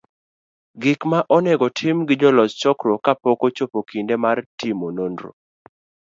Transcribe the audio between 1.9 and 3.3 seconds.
gi jolos chokruok ,Ka